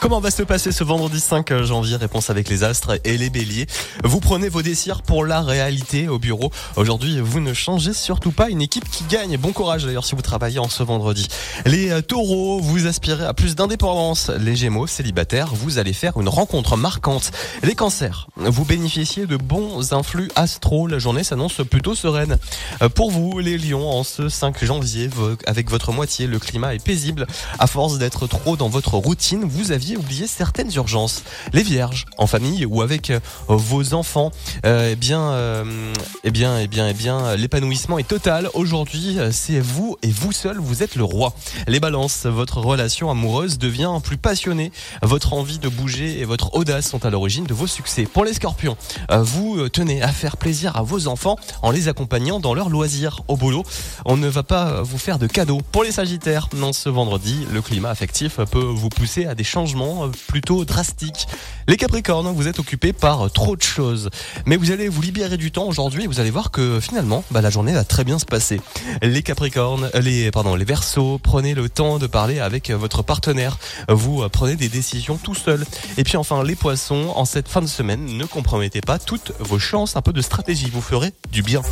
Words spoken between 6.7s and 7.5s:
Aujourd'hui, vous